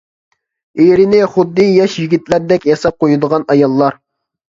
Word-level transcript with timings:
ئېرىنى 0.85 1.19
خۇددى 1.35 1.67
ياش 1.73 1.99
يىگىتلەردەك 2.01 2.69
ياساپ 2.73 3.01
قويىدىغان 3.07 3.51
ئاياللار. 3.53 4.05